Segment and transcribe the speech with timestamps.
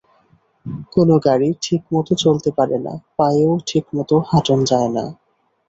[0.93, 5.05] কোনো গাড়ি ঠিকমতো চলতে পারে না, পায়েও ঠিকমতো হাঁটন যায় না।